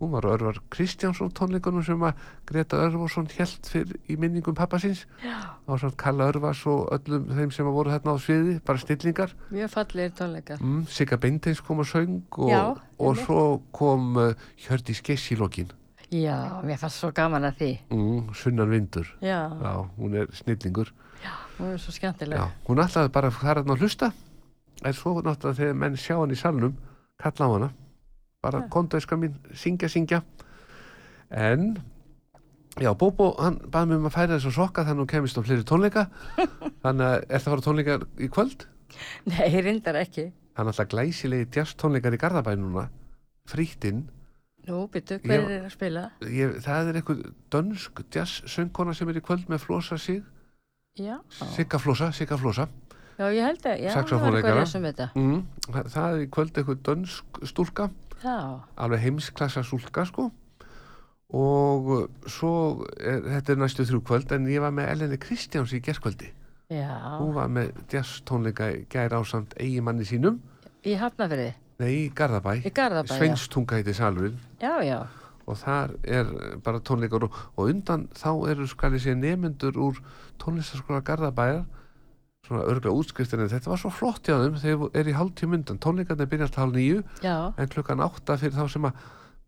[0.04, 5.06] hún var Örvar Kristjánsson tónleikunum sem að Greta Örvarsson held fyrir í minningum pappa síns.
[5.24, 9.32] Á samt Kalla Örvars og öllum þeim sem að voru þarna á sviði, bara stillingar
[9.50, 10.60] Mjög fallegir tónleikar.
[10.60, 12.62] mm, Sigga Beinteins kom að söng og, Já,
[12.98, 15.72] og svo kom uh, Hjördís Gess í lokin.
[16.14, 17.70] Já, mér fannst svo gaman að því.
[17.90, 19.08] mm, Sunnan Vindur.
[19.20, 20.92] Já, Já, hún er snillingur.
[21.58, 22.38] Hún er svo skemmtileg.
[22.38, 24.12] Já, hún ætlaði bara þarna að hlusta.
[24.84, 26.74] En svo náttúrulega þegar menn sjá hann í salnum
[27.22, 27.68] kalla á hana
[28.44, 28.68] bara ja.
[28.76, 30.20] kondaðiska mín, syngja, syngja
[31.34, 31.74] en
[32.80, 35.38] já, Bóbó, hann baði mig um að færa þess að sokka þannig að hún kemist
[35.38, 36.06] á fleiri tónleika
[36.84, 38.66] þannig að er það að fara tónleika í kvöld
[39.26, 40.28] Nei, reyndar ekki.
[40.58, 42.88] hann alltaf glæsilegi jazz tónleikar í Garðabæn núna
[43.50, 44.04] frýttinn
[44.64, 45.48] Nú, byttu, hver Já.
[45.58, 46.02] er að spila?
[46.24, 47.18] ég, það er eitthvað
[47.52, 51.18] dönsk jazz söngkona sem er í kvöld með Flosa Já,
[51.52, 52.68] Sigga Flosa, Sigga Flosa
[53.18, 55.08] já, ég held að, já, það var eitthvað sem þetta.
[55.18, 55.40] mm,
[55.74, 57.88] það- það er í kvöld eitthvað dönsk stúlka
[58.24, 58.38] Já,
[58.80, 60.30] alveg heimsklassa súlka sko.
[61.34, 62.54] Og uh, svo
[62.96, 66.30] er, þetta er næstu þrjú kvöld en ég var með Eleni Kristjáns í gerskvöldi
[66.70, 70.40] já, hún var með jazz tónleika gæra ásamt eigimanni sínum.
[70.84, 73.12] Í Hafnafriði, nei, í Garðabæ, Garðabæ.
[73.16, 74.38] Sveinstunga heiti salurinn.
[74.62, 74.98] Já, já,
[75.44, 76.30] og þar er
[76.64, 80.00] bara tónleikar og, og undan þá eru skal ég segja nemyndur úr
[80.40, 81.64] tónlistaskóla Garðabæjar
[82.44, 85.78] svona örglega útskriftin en þetta var svo flott hjá þeim þegar er í hálftíum undan.
[85.80, 87.02] Tónleikarnir byrja alltaf hálf nýju
[87.56, 89.04] en klukkan átta fyrir þá sem að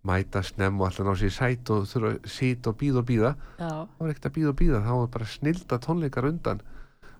[0.06, 3.34] mæta snemm og alltaf ná sér í sæt og þurfa sita og býða og býða
[3.58, 6.60] þá var ekkert að býða og býða, þá var bara snilda tónleikar undan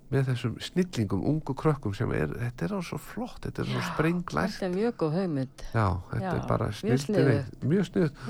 [0.06, 3.80] með þessum snillingum, ungu krökkum sem er, þetta er á svo flott, þetta er svo
[3.88, 5.64] sprenglært þetta er mjög góð hugmynd.
[5.74, 7.64] já, þetta Já, er bara sniðugt.
[7.66, 8.20] mjög sniðut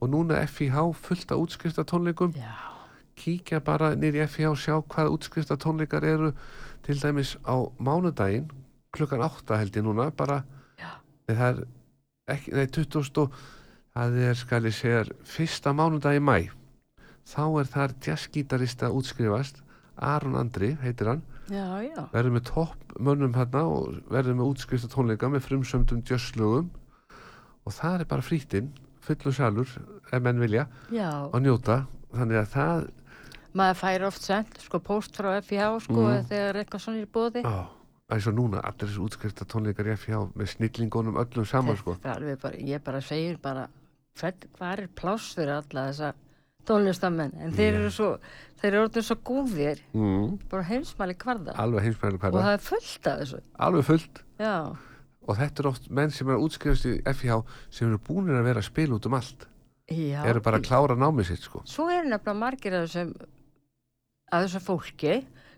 [0.00, 2.54] og núna FIH fullt að útskrifta tónleikum já,
[3.16, 6.32] kíkja bara nýr í FH og sjá hvað útskrifta tónleikar eru
[6.86, 8.50] til dæmis á mánudaginn
[8.94, 10.42] klukkan 8 held ég núna bara
[11.28, 11.62] það er
[12.36, 13.36] ekki, nei 20 og
[13.96, 16.38] það er skal ég segja fyrsta mánudag í mæ
[17.26, 19.62] þá er þar jazzgítarista útskrifast
[19.96, 21.22] Aron Andri heitir hann.
[22.12, 26.68] Verður með topp mönnum hérna og verður með útskrifta tónleika með frumsöndum jazzlögum.
[27.66, 28.72] Og það er bara frítinn
[29.06, 29.70] fullur salur
[30.12, 31.08] ef menn vilja já.
[31.32, 31.78] að njóta.
[32.12, 32.86] Þannig að það
[33.56, 36.26] maður fær oft sent, sko, post frá FIH, sko, Mm.
[36.28, 37.42] þegar eitthvað svona er bóði.
[37.44, 37.66] á,
[38.12, 42.56] eins og núna allir þessu útskrifta tónleikar fjá með snillingunum öllum saman sko er bara,
[42.56, 43.68] ég bara segir bara,
[44.16, 46.12] hvað er pláss fyrir alla þessa
[46.66, 47.32] tónlistamenn?
[47.40, 47.78] En þeir Já.
[47.80, 48.08] eru svo,
[48.60, 51.54] þeir eru orðin svo góðir, mm, bara heimsmæli kvarða.
[51.56, 53.40] alveg heimsmæður Og hverða það er fullt af þessu.
[53.58, 54.76] alveg fullt Já,
[55.28, 58.60] og þetta er oft menn sem er útskrifast í FIH sem eru búinir að vera
[58.60, 59.46] að spila út um allt
[59.90, 60.24] já.
[60.26, 63.14] eru bara að klára námið sitt sko Svo er nefnilega margir af þessum,
[64.32, 65.16] af þessu fólki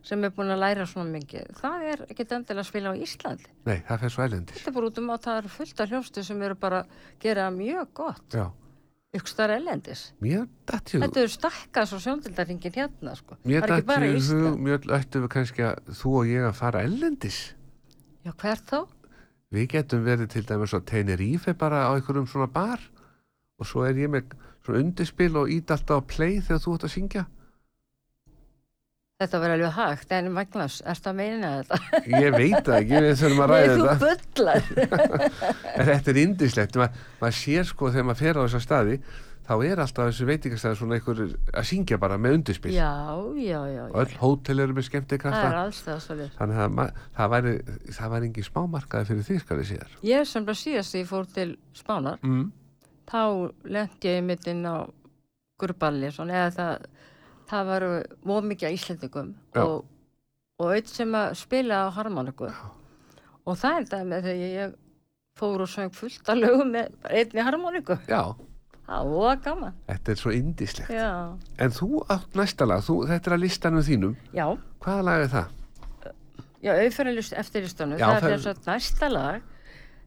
[0.08, 1.48] sem er búin að læra svona mikið.
[1.58, 3.48] Það er ekkert endilega að spila á Íslandi.
[3.66, 5.90] nei, það fer svo ælendis Þetta er bara út um að það eru fullt af
[5.90, 6.86] hljómsdu sem eru bara að
[7.20, 8.28] gera mjög gott.
[8.32, 8.46] já,
[9.18, 10.02] Ykkur starf ellendis.
[10.20, 13.36] mér dætti hug Þetta er stakkað svo sjóndildaringin hérna, sko.
[13.44, 14.60] mér það ekki bara dætti hug Ísland.
[14.68, 17.38] mjög ættum við kannski að þú og ég að fara ellendis
[18.24, 18.78] Já, hvert þá?
[19.50, 22.80] við getum verið til dæmis á Tenerife bara á einhverjum svona bar
[23.58, 24.28] og svo er ég með
[24.64, 27.24] svona undirspil og ít alltaf á play þegar þú ert að syngja
[29.18, 32.02] Þetta verður alveg hægt, en Magnús, ertu að meina þetta?
[32.12, 34.68] ég veit það ekki, við þurfum að ræða Nei, þú þetta bullar.
[35.78, 36.86] en þetta er indislegt Ma,
[37.18, 38.98] maður sér sko þegar maður fer á þessa staði
[39.48, 41.22] þá er alltaf þessu veitingastæði svona einhver
[41.58, 42.92] að syngja bara með undirspil já,
[43.42, 46.38] já, já, og öll hótel eru með skemmti Það er alls það svolítið.
[46.38, 46.88] þannig að ma-
[47.18, 47.54] það væri,
[48.14, 51.56] væri engin smámarkaði fyrir því skal ég sér Ég sem bara síðast ég fór til
[51.74, 52.46] Spánar, mm.
[53.10, 53.20] þá
[53.66, 54.86] lendi ég mitt inn á
[55.58, 56.86] Gurballi, svona, eða það,
[57.48, 57.86] það var
[58.28, 59.30] mjög mikið af Íslendingum
[59.62, 59.78] og,
[60.60, 62.50] og eitt sem að spila á harmoniku.
[63.48, 64.76] Og það er það með þegar ég
[65.38, 67.96] fór og söng fullt að lögum með einni harmoniku.
[68.10, 68.22] já,
[68.88, 69.74] Það var gaman.
[69.86, 71.08] þetta er svo indislegt Já,
[71.60, 74.46] en þú átt næsta lag, þú, þetta er að listanum þínum já.
[74.80, 75.50] hvaða lag er það?
[76.64, 79.42] Já, auðferðarlist eftir listunum, Já, það er þess að næsta lag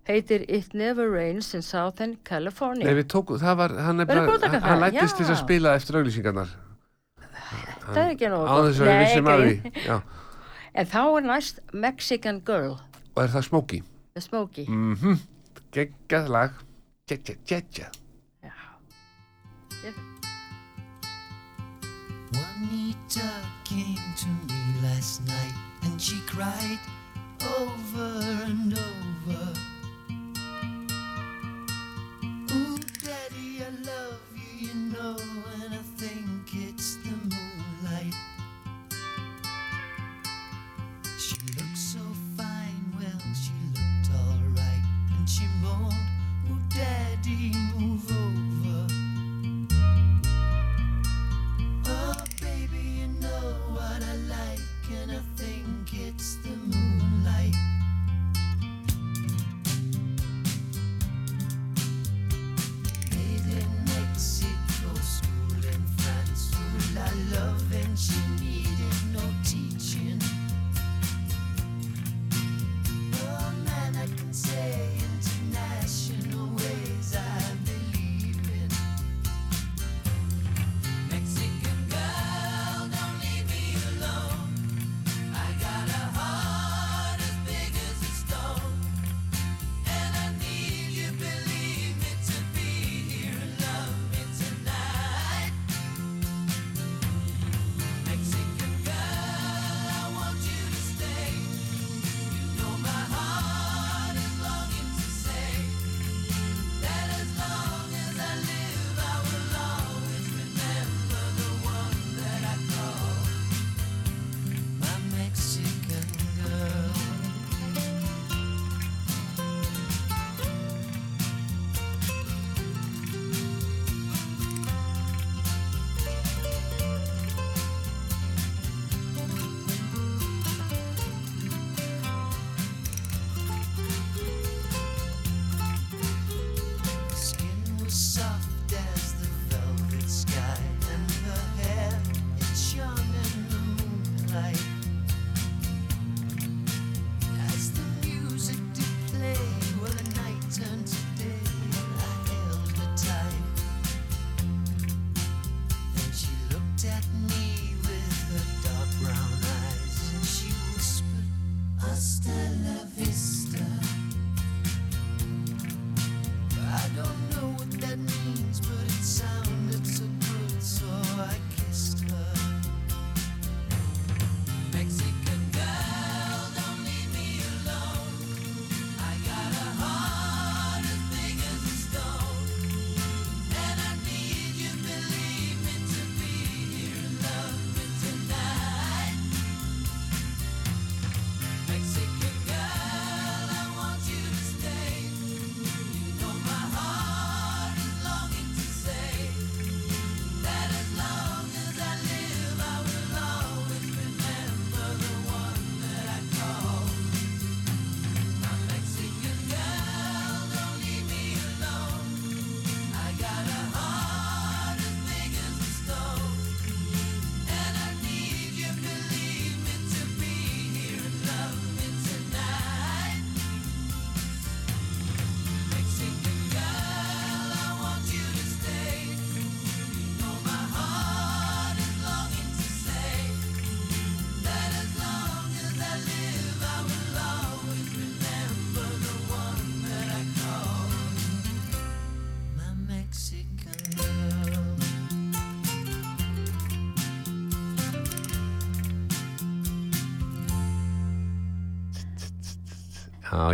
[0.09, 2.87] heitir It Never Rains in Southern California.
[2.89, 4.25] Nei, við tókum, það var, hann er bara,
[4.65, 5.29] hann, lættist Já.
[5.29, 6.49] að spila eftir auglýsingarnar
[7.85, 10.01] það er ekki nógu á þess að við vissum að því.
[10.81, 12.77] En þá er næst Mexican Girl,
[13.15, 13.81] og er það Smokey?
[14.15, 14.65] The Smokey.
[14.71, 15.17] mhm,
[15.75, 16.61] geggjað lag.
[17.11, 17.97] Geggjað, geggjað.
[22.31, 23.29] Juanita
[23.65, 25.53] came to me last night
[25.83, 26.79] and she cried
[27.57, 29.53] over and over.
[32.53, 35.17] Ooh, Daddy, I love you, you know,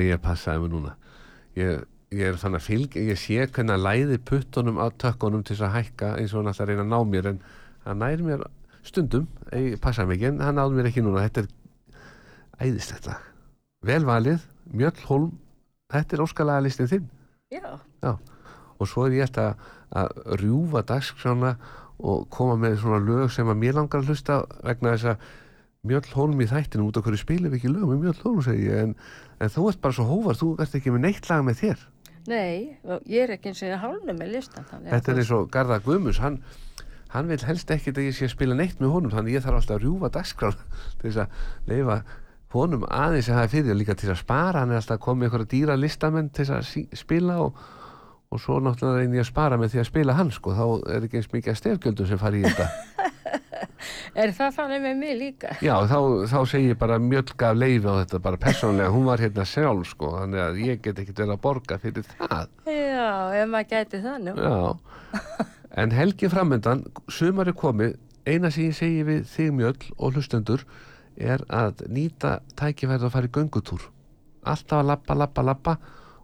[0.04, 0.94] ég passaði mig núna.
[1.58, 5.56] Ég, ég er þannig að fylg ég sé hvernig að læði puttunum á tökkunum til
[5.56, 7.42] þess að hækka eins og hann alltaf reyna að ná mér en
[7.88, 8.46] hann nær mér
[8.88, 9.28] stundum.
[9.52, 11.26] Ég passaði mig ekki en hann náði mér ekki núna.
[11.28, 13.28] Þetta er æðislegt lag.
[13.86, 15.36] Vel valið, Mjöll Holm
[15.94, 17.10] þetta er óskalega listin þinn.
[17.54, 18.14] Já,
[18.78, 19.62] og svo er ég alltaf
[19.96, 21.54] að rjúfa dagskrána
[21.98, 25.30] og koma með svona lög sem að mér langar að hlusta vegna þess að
[25.88, 28.68] Mjöll Holm í þættinu út af hverju spilum við ekki lög með Mjöll Holm segi
[28.68, 28.96] ég en,
[29.40, 31.84] en þú ert bara svo hóvar, þú ert ekki með neitt lag með þér.
[32.28, 32.78] Nei,
[33.08, 34.66] ég er ekki eins og hálfnum með listan.
[34.68, 36.42] þannig þetta er eins og Garðar Guðmus hann,
[37.14, 39.62] hann vil helst ekkit að ég sé að spila neitt með honum þannig ég þarf
[39.62, 42.02] alltaf að rjúfa dagskrána til þess að leifa
[42.58, 44.64] honum aðeins að hafa fyrir og líka til að spara.
[44.64, 47.64] Hann er alltaf að koma með einhverja dýra listamenn til þess að spila og,
[48.34, 50.66] og svo náttúrulega reynir ég að spara með því að spila hann sko, þá
[50.98, 52.70] er ekki eins mikið að stefgjöldum sem fari í þetta
[54.22, 55.54] Er það þannig með mig líka?
[55.64, 56.00] Já, þá,
[56.32, 59.92] þá segi ég bara mjöll gaf leifi á þetta bara persónlega, hún var hérna sjálf
[59.92, 64.02] sko, þannig að ég get ekkert verið að borga fyrir það Já, ef maður gæti
[64.06, 64.36] það nú.
[64.42, 65.48] Já,
[65.84, 67.96] en helgi framöndan, sumar er komið,
[68.28, 70.66] eina sem ég segi við þig mjöll og hlustendur
[71.18, 73.88] er að nýta tækifærið að fara í göngutúr.
[74.48, 75.78] Alltaf að lappa, lappa, lappa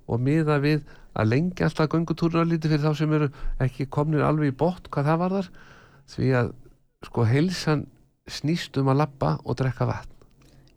[0.08, 3.30] og miða við að lengja alltaf göngutúruna lítið fyrir þá sem eru
[3.62, 5.50] ekki komnir alveg í bótt hvað það var þar
[6.14, 6.52] því að
[7.06, 7.86] sko heilsan
[8.30, 10.10] snýst um að lappa og drekka vatn.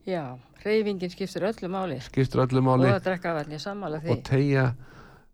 [0.07, 2.01] Já, reyfingin skiptir öllu máli.
[2.03, 4.11] Skiptur öllu Og máli að drekka vatn, ég sammála því.
[4.11, 4.65] og tegja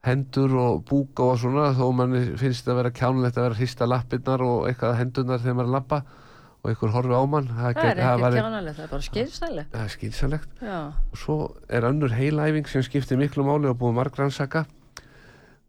[0.04, 4.42] hendur og búka og svona þó manni finnst að vera kjánulegt að vera hrista lappirnar
[4.42, 6.00] og eitthvað hendunar þegar maður að lappa
[6.62, 9.06] og einhver horfi á mann það, það er það ekki var- kjánalegt, það er bara
[9.06, 9.66] skilsælega.
[9.72, 10.78] það er skýrsalegt Já,
[11.12, 11.36] og svo
[11.68, 14.64] er önnur heilæfing sem skiptir miklu máli og búið margransaka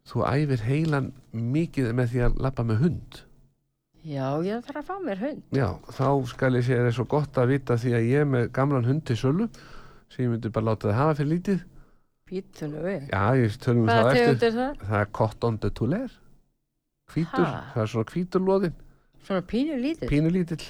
[0.09, 3.21] þú æfir heilan mikið með því að lappa með hund
[4.03, 5.43] já, ég þarf að fá mér hund.
[5.55, 8.29] já, þá skal ég segja það er svo gott að vita því að ég er
[8.33, 9.47] með gamlan hund til sölu
[10.13, 11.61] sem ég myndi bara láta það hafa fyrir lítið
[12.33, 13.09] Pítunum við.
[13.11, 14.77] já, ég tölum það eftir það?
[14.87, 16.13] það er cotton de touler
[17.13, 17.63] hvítur, Ha?
[17.73, 18.75] það er svona hvítur loðin
[19.23, 20.09] Svona pínu lítið?
[20.11, 20.63] pínulítill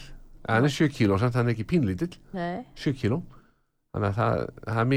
[0.50, 3.22] hann er 7 kíló, samt hann er ekki pínulítill Nei, 7 kíló
[3.94, 4.94] þannig að það, það,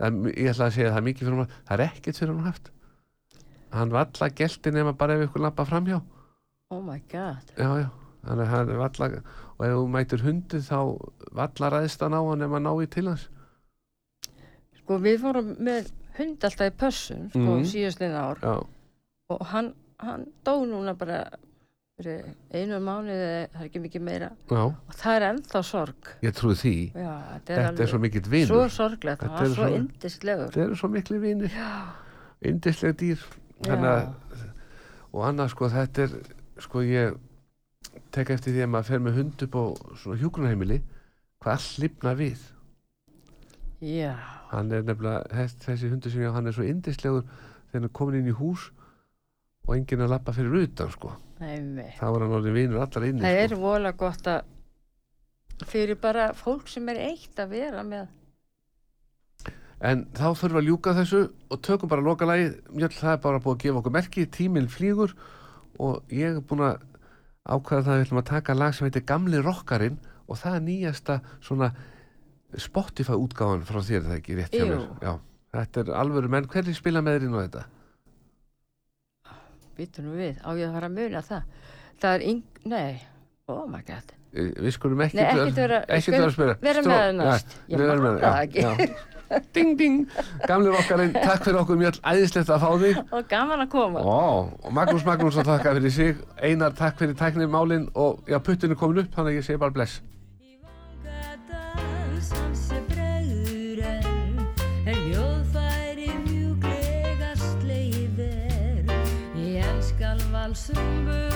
[0.00, 2.32] það ég ætla að segja að það er mikið fyrir hann það er ekkert fyrir
[2.34, 2.70] hann haft
[3.74, 6.00] hann valla gelti nema bara ef ykkur lappa framhjá
[6.74, 7.52] oh my god.
[7.56, 7.88] já, já,
[8.26, 9.08] þannig að hann er valla
[9.54, 10.78] og ef þú mætur hundið þá
[11.40, 13.28] valla ræðist hann á hann ef maður ná í til hans.
[14.82, 17.64] Sko, við fórum með hund alltaf í pössun, sko, Mhm.
[17.70, 18.38] síðastliðin ár.
[18.42, 18.54] Já,
[19.30, 21.22] og hann, hann dó núna bara
[22.52, 24.30] einu mánuði, það er ekki mikið meira.
[24.50, 26.08] Já, og það er ennþá sorg.
[26.22, 26.74] ég trúi því.
[26.92, 29.76] Já, þetta er, þetta er svo mikill svo vinur sorglegt, Þetta það var svo svo-
[29.78, 30.48] yndislegur.
[30.50, 31.52] þetta eru svo miklu vinir.
[32.44, 33.18] Yndisleg dýr.
[33.64, 34.14] Að
[35.14, 36.10] og annað sko þetta er
[36.62, 37.16] sko ég
[38.14, 39.64] tek eftir því að maður fer með hund upp á
[40.02, 40.78] svona hjúgrunarheimili
[41.42, 42.44] hvað allt lifna við?
[43.84, 44.14] Já,
[44.52, 47.88] hann er nefnilega, þess, þessi hundur sem ég á hann er svo yndislegur þegar hann
[47.90, 48.70] er komin inn í hús
[49.66, 51.92] og enginn að lappa fyrir utan sko, nefnir.
[51.98, 53.60] þá er hann orðin vinur allar inni Það er sko.
[53.64, 58.08] vola gott að fyrir bara fólk sem er eitt að vera með.
[59.84, 61.20] En þá þurfum við að ljúka þessu
[61.52, 65.12] og tökum bara lokalagið, mjög það er bara búið að gefa okkur merki, tíminn flýgur
[65.82, 66.82] og ég er búin að
[67.44, 69.98] ákvæða það að við ætlum að taka lag sem heitir Gamli Rokkarinn
[70.28, 71.70] og það er nýjasta svona
[72.56, 74.84] Spotify útgáfan frá þér það ekki rétt hjá mér?
[75.02, 75.12] Já,
[75.58, 77.64] þetta er alvöru menn, hvernig spila með þér á þetta?
[79.74, 81.48] Býtum við, á ég að fara að muna það?
[82.02, 82.42] Það er yng...
[82.70, 82.92] Nei,
[83.50, 84.12] oh my god.
[84.34, 86.30] Eh, Við skulum ekki vera- að spila.
[86.30, 87.56] Stró- með það næst.
[87.70, 88.88] Ég með það ekki.
[89.54, 90.08] Ding, ding,
[90.48, 92.98] gamli rokkarinn Takk fyrir okkur mjög æðislegt að fá þig.
[93.14, 94.02] Og gaman að koma.
[94.04, 96.16] Ó, og Magnús Magnússon þakka fyrir sig.
[96.42, 99.62] Einar takk fyrir tæknir málin og já, puttinu er komin upp, þannig að ég segi
[99.62, 100.00] bara bless.
[100.44, 104.42] Í vangadans hans er bregður enn
[104.84, 108.92] Er hljóðfæri mjúklega slegið er
[109.40, 111.33] Í enskal valsumbu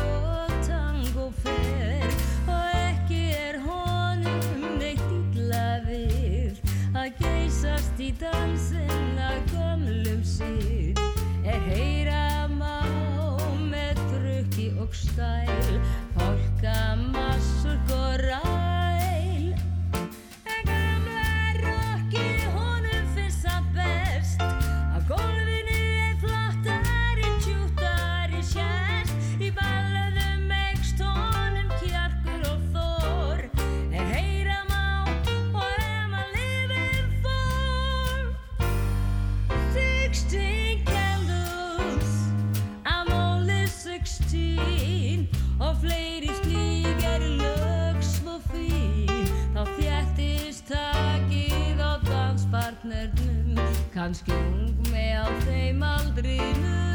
[53.99, 56.88] kannski ung með á þeim aldrinum.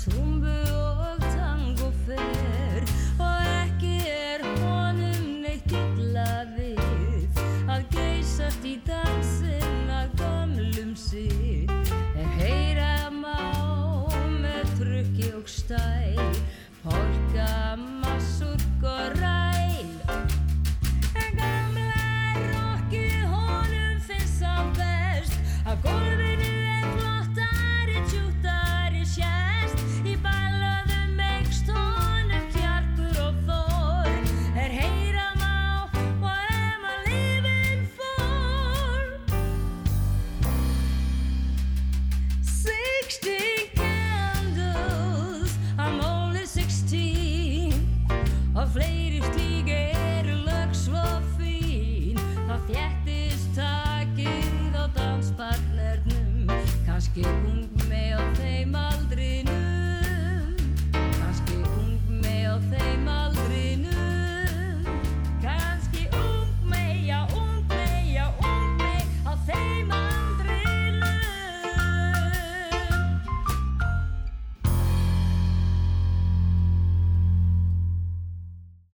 [0.00, 0.59] Schwung